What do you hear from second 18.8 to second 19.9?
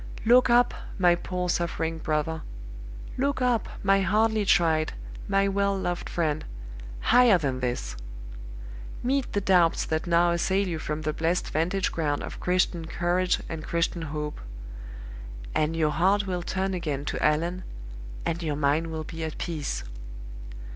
will be at peace.